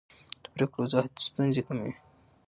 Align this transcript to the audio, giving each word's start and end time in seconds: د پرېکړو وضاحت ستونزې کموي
د 0.43 0.45
پرېکړو 0.53 0.79
وضاحت 0.85 1.13
ستونزې 1.27 1.61
کموي 1.67 1.93